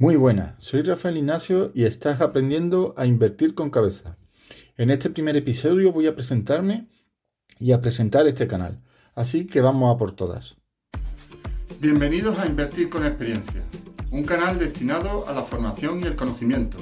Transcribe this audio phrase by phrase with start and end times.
[0.00, 4.16] Muy buenas, soy Rafael Ignacio y estás aprendiendo a invertir con cabeza.
[4.78, 6.88] En este primer episodio voy a presentarme
[7.58, 8.80] y a presentar este canal,
[9.14, 10.56] así que vamos a por todas.
[11.80, 13.62] Bienvenidos a Invertir con Experiencia,
[14.10, 16.78] un canal destinado a la formación y el conocimiento,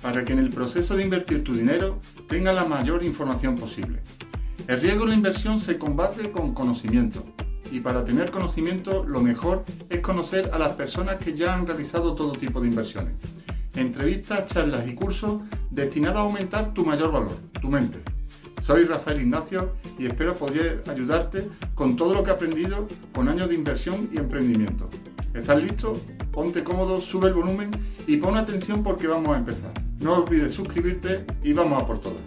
[0.00, 4.00] para que en el proceso de invertir tu dinero tenga la mayor información posible.
[4.66, 7.22] El riesgo en la inversión se combate con conocimiento,
[7.72, 12.14] y para tener conocimiento lo mejor es conocer a las personas que ya han realizado
[12.14, 13.14] todo tipo de inversiones.
[13.74, 17.98] Entrevistas, charlas y cursos destinados a aumentar tu mayor valor, tu mente.
[18.60, 23.48] Soy Rafael Ignacio y espero poder ayudarte con todo lo que he aprendido con años
[23.48, 24.90] de inversión y emprendimiento.
[25.32, 25.98] ¿Estás listo?
[26.30, 27.70] Ponte cómodo, sube el volumen
[28.06, 29.72] y pon atención porque vamos a empezar.
[29.98, 32.20] No olvides suscribirte y vamos a por todas.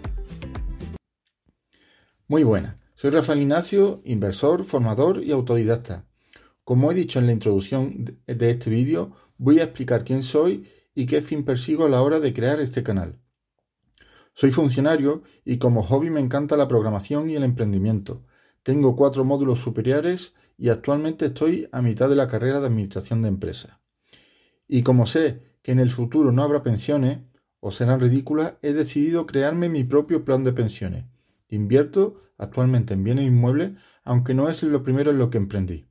[2.26, 2.76] Muy buena.
[2.98, 6.06] Soy Rafael Ignacio, inversor, formador y autodidacta.
[6.64, 11.04] Como he dicho en la introducción de este vídeo, voy a explicar quién soy y
[11.04, 13.18] qué fin persigo a la hora de crear este canal.
[14.32, 18.24] Soy funcionario y como hobby me encanta la programación y el emprendimiento.
[18.62, 23.28] Tengo cuatro módulos superiores y actualmente estoy a mitad de la carrera de administración de
[23.28, 23.76] empresas.
[24.66, 27.18] Y como sé que en el futuro no habrá pensiones,
[27.60, 31.04] o serán ridículas, he decidido crearme mi propio plan de pensiones
[31.48, 33.72] Invierto actualmente en bienes inmuebles,
[34.04, 35.86] aunque no es lo primero en lo que emprendí.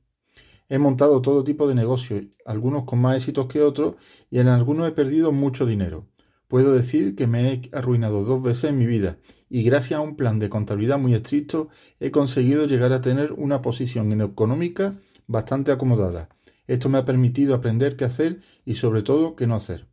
[0.68, 3.94] He montado todo tipo de negocios, algunos con más éxitos que otros,
[4.30, 6.08] y en algunos he perdido mucho dinero.
[6.48, 10.16] Puedo decir que me he arruinado dos veces en mi vida, y gracias a un
[10.16, 11.68] plan de contabilidad muy estricto
[12.00, 16.28] he conseguido llegar a tener una posición económica bastante acomodada.
[16.66, 19.86] Esto me ha permitido aprender qué hacer y sobre todo qué no hacer.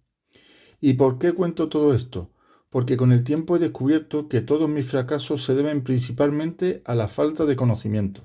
[0.82, 2.33] ¿Y por qué cuento todo esto?
[2.74, 7.08] Porque con el tiempo he descubierto que todos mis fracasos se deben principalmente a la
[7.08, 8.24] falta de conocimiento.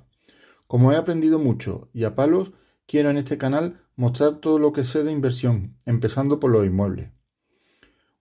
[0.66, 2.52] Como he aprendido mucho y a palos,
[2.86, 7.10] quiero en este canal mostrar todo lo que sé de inversión, empezando por los inmuebles.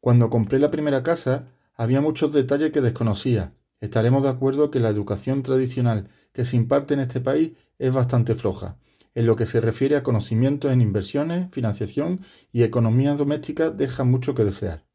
[0.02, 3.54] Cuando compré la primera casa, había muchos detalles que desconocía.
[3.80, 8.36] Estaremos de acuerdo que la educación tradicional que se imparte en este país es bastante
[8.36, 8.78] floja,
[9.16, 12.20] en lo que se refiere a conocimientos en inversiones, financiación
[12.52, 14.87] y economía doméstica deja mucho que desear.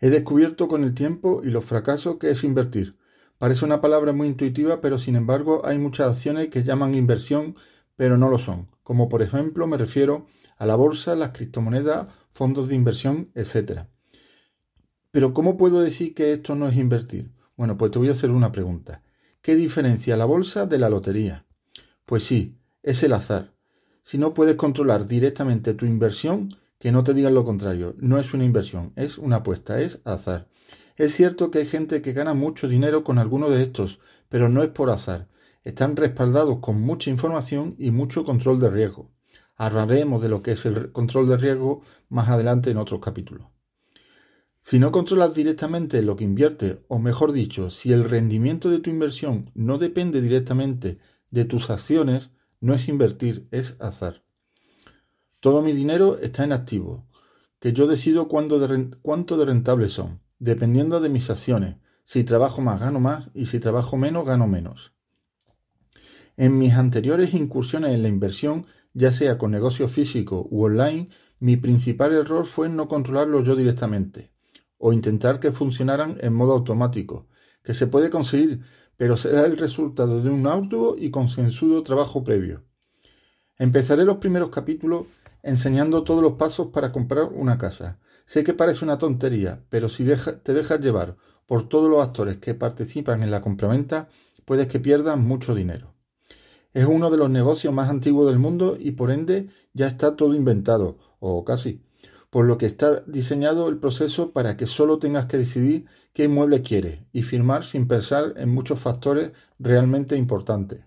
[0.00, 2.96] He descubierto con el tiempo y los fracasos que es invertir.
[3.38, 7.56] Parece una palabra muy intuitiva, pero sin embargo hay muchas acciones que llaman inversión,
[7.96, 8.68] pero no lo son.
[8.82, 10.26] Como por ejemplo me refiero
[10.56, 13.86] a la bolsa, las criptomonedas, fondos de inversión, etc.
[15.10, 17.32] Pero ¿cómo puedo decir que esto no es invertir?
[17.56, 19.02] Bueno, pues te voy a hacer una pregunta.
[19.40, 21.46] ¿Qué diferencia la bolsa de la lotería?
[22.04, 23.52] Pues sí, es el azar.
[24.02, 27.94] Si no puedes controlar directamente tu inversión, que no te digan lo contrario.
[27.98, 30.48] No es una inversión, es una apuesta, es azar.
[30.96, 34.62] Es cierto que hay gente que gana mucho dinero con alguno de estos, pero no
[34.62, 35.28] es por azar.
[35.64, 39.10] Están respaldados con mucha información y mucho control de riesgo.
[39.56, 43.48] Hablaremos de lo que es el control de riesgo más adelante en otros capítulos.
[44.62, 48.90] Si no controlas directamente lo que inviertes, o mejor dicho, si el rendimiento de tu
[48.90, 50.98] inversión no depende directamente
[51.30, 52.30] de tus acciones,
[52.60, 54.22] no es invertir, es azar.
[55.48, 57.06] Todo mi dinero está en activo,
[57.58, 61.76] que yo decido cuánto de rentables son, dependiendo de mis acciones.
[62.04, 64.92] Si trabajo más, gano más, y si trabajo menos, gano menos.
[66.36, 71.08] En mis anteriores incursiones en la inversión, ya sea con negocio físico u online,
[71.40, 74.30] mi principal error fue no controlarlo yo directamente,
[74.76, 77.26] o intentar que funcionaran en modo automático,
[77.62, 78.60] que se puede conseguir,
[78.98, 82.64] pero será el resultado de un arduo y consensuado trabajo previo.
[83.60, 85.06] Empezaré los primeros capítulos
[85.42, 87.98] enseñando todos los pasos para comprar una casa.
[88.26, 91.16] Sé que parece una tontería, pero si te dejas llevar
[91.46, 94.08] por todos los actores que participan en la compraventa,
[94.44, 95.94] puedes que pierdas mucho dinero.
[96.74, 100.34] Es uno de los negocios más antiguos del mundo y por ende ya está todo
[100.34, 101.82] inventado, o casi,
[102.30, 106.62] por lo que está diseñado el proceso para que solo tengas que decidir qué inmueble
[106.62, 110.84] quieres y firmar sin pensar en muchos factores realmente importantes.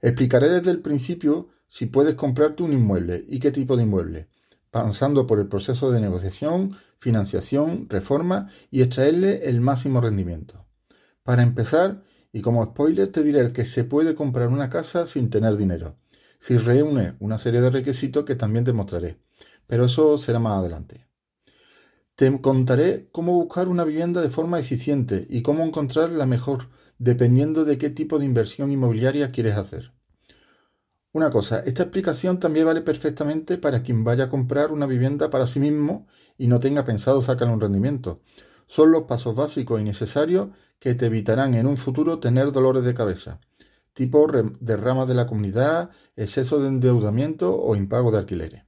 [0.00, 4.28] Explicaré desde el principio si puedes comprarte un inmueble y qué tipo de inmueble,
[4.72, 10.66] pasando por el proceso de negociación, financiación, reforma y extraerle el máximo rendimiento.
[11.22, 12.02] Para empezar,
[12.32, 15.96] y como spoiler te diré que se puede comprar una casa sin tener dinero,
[16.40, 19.20] si reúne una serie de requisitos que también te mostraré,
[19.68, 21.06] pero eso será más adelante.
[22.16, 26.68] Te contaré cómo buscar una vivienda de forma eficiente y cómo encontrar la mejor,
[26.98, 29.92] dependiendo de qué tipo de inversión inmobiliaria quieres hacer.
[31.12, 35.48] Una cosa, esta explicación también vale perfectamente para quien vaya a comprar una vivienda para
[35.48, 36.06] sí mismo
[36.38, 38.20] y no tenga pensado sacar un rendimiento.
[38.68, 42.94] Son los pasos básicos y necesarios que te evitarán en un futuro tener dolores de
[42.94, 43.40] cabeza,
[43.92, 44.24] tipo
[44.60, 48.62] derramas de la comunidad, exceso de endeudamiento o impago de alquileres.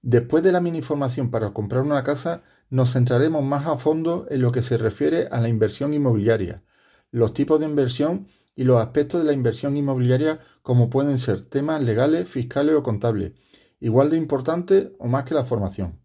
[0.00, 4.42] Después de la mini formación para comprar una casa, nos centraremos más a fondo en
[4.42, 6.62] lo que se refiere a la inversión inmobiliaria,
[7.10, 11.82] los tipos de inversión y los aspectos de la inversión inmobiliaria como pueden ser temas
[11.82, 13.32] legales, fiscales o contables,
[13.80, 16.00] igual de importantes o más que la formación.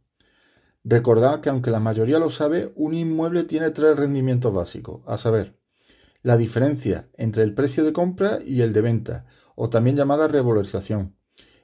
[0.84, 5.58] Recordad que aunque la mayoría lo sabe, un inmueble tiene tres rendimientos básicos, a saber,
[6.24, 11.16] la diferencia entre el precio de compra y el de venta, o también llamada revalorización,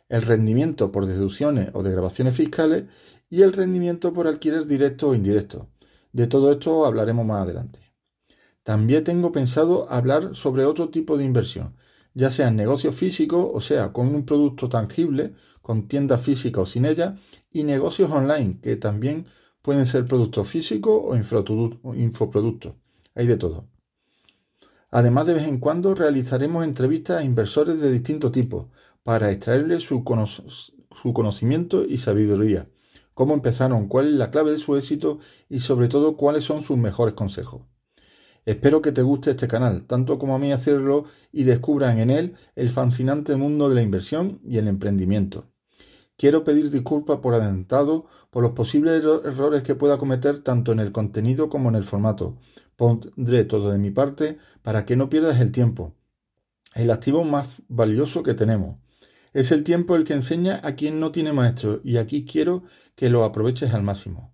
[0.09, 2.85] el rendimiento por deducciones o grabaciones fiscales
[3.29, 5.69] y el rendimiento por alquiler directo o indirecto.
[6.11, 7.82] De todo esto hablaremos más adelante.
[8.63, 11.75] También tengo pensado hablar sobre otro tipo de inversión,
[12.13, 16.85] ya sea negocios físicos, o sea, con un producto tangible, con tiendas físicas o sin
[16.85, 17.17] ella,
[17.51, 19.25] y negocios online, que también
[19.61, 22.73] pueden ser productos físicos o infoproductos.
[23.15, 23.67] Hay de todo.
[24.91, 28.67] Además, de vez en cuando realizaremos entrevistas a inversores de distintos tipos
[29.03, 30.03] para extraerles su
[31.13, 32.69] conocimiento y sabiduría,
[33.13, 35.19] cómo empezaron, cuál es la clave de su éxito
[35.49, 37.63] y sobre todo cuáles son sus mejores consejos.
[38.45, 42.35] Espero que te guste este canal, tanto como a mí hacerlo, y descubran en él
[42.55, 45.45] el fascinante mundo de la inversión y el emprendimiento.
[46.17, 50.91] Quiero pedir disculpas por adelantado por los posibles errores que pueda cometer tanto en el
[50.91, 52.37] contenido como en el formato.
[52.75, 55.95] Pondré todo de mi parte para que no pierdas el tiempo,
[56.75, 58.77] el activo más valioso que tenemos.
[59.33, 62.63] Es el tiempo el que enseña a quien no tiene maestro y aquí quiero
[62.95, 64.32] que lo aproveches al máximo.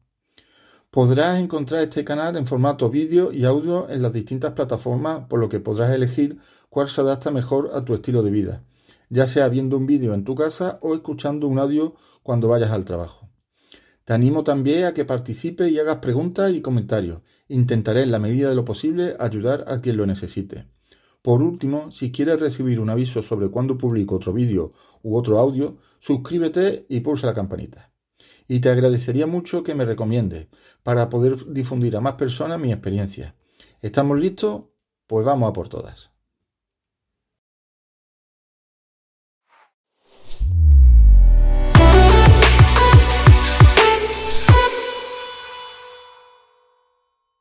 [0.92, 5.50] Podrás encontrar este canal en formato vídeo y audio en las distintas plataformas, por lo
[5.50, 6.40] que podrás elegir
[6.70, 8.64] cuál se adapta mejor a tu estilo de vida
[9.10, 12.86] ya sea viendo un vídeo en tu casa o escuchando un audio cuando vayas al
[12.86, 13.30] trabajo.
[14.06, 17.22] Te animo también a que participes y hagas preguntas y comentarios.
[17.48, 20.66] Intentaré en la medida de lo posible ayudar a quien lo necesite.
[21.22, 25.78] Por último, si quieres recibir un aviso sobre cuando publico otro vídeo u otro audio,
[26.00, 27.89] suscríbete y pulsa la campanita.
[28.50, 30.48] Y te agradecería mucho que me recomiendes
[30.84, 33.36] para poder difundir a más personas mi experiencia.
[33.81, 34.63] ¿Estamos listos?
[35.07, 36.12] Pues vamos a por todas.